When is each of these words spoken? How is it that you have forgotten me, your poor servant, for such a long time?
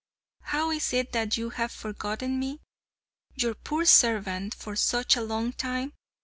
How 0.41 0.71
is 0.71 0.93
it 0.93 1.11
that 1.11 1.37
you 1.37 1.51
have 1.51 1.71
forgotten 1.71 2.39
me, 2.39 2.59
your 3.35 3.53
poor 3.53 3.85
servant, 3.85 4.55
for 4.55 4.75
such 4.75 5.15
a 5.15 5.21
long 5.21 5.53
time? 5.53 5.93